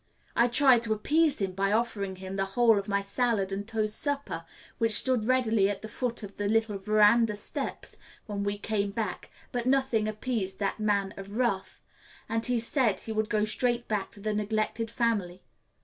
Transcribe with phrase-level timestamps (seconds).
[0.35, 3.99] I tried to appease him by offering him the whole of my salad and toast
[3.99, 4.45] supper
[4.79, 9.29] which stood ready at the foot of the little verandah steps when we came back,
[9.51, 11.83] but nothing appeased that Man of Wrath,
[12.27, 15.43] and he said he would go straight back to the neglected family.